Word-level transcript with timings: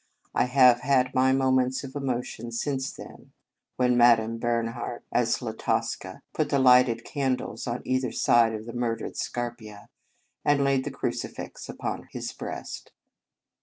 I 0.33 0.45
have 0.45 0.79
had 0.79 1.13
my 1.13 1.31
moments 1.31 1.83
of 1.83 1.95
emotion 1.95 2.51
since 2.51 2.91
then. 2.91 3.33
When 3.75 3.95
Madame 3.95 4.39
Bernhardt 4.39 5.03
as 5.11 5.43
La 5.43 5.51
Tosca 5.51 6.23
put 6.33 6.49
the 6.49 6.57
lighted 6.57 7.05
candles 7.05 7.67
on 7.67 7.83
either 7.85 8.11
side 8.11 8.55
of 8.55 8.65
the 8.65 8.73
murdered 8.73 9.15
Scarpia, 9.15 9.89
and 10.43 10.63
laid 10.63 10.85
the 10.85 10.89
crucifix 10.89 11.69
upon 11.69 12.07
his 12.09 12.33
breast. 12.33 12.91